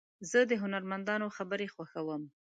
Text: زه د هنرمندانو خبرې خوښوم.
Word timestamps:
زه 0.29 0.39
د 0.49 0.51
هنرمندانو 0.63 1.27
خبرې 1.37 1.67
خوښوم. 1.75 2.23